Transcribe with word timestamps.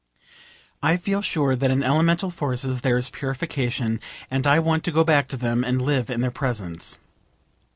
I 0.81 0.97
feel 0.97 1.21
sure 1.21 1.55
that 1.55 1.69
in 1.69 1.83
elemental 1.83 2.31
forces 2.31 2.81
there 2.81 2.97
is 2.97 3.11
purification, 3.11 3.99
and 4.31 4.47
I 4.47 4.57
want 4.57 4.83
to 4.85 4.91
go 4.91 5.03
back 5.03 5.27
to 5.27 5.37
them 5.37 5.63
and 5.63 5.79
live 5.79 6.09
in 6.09 6.21
their 6.21 6.31
presence. 6.31 6.97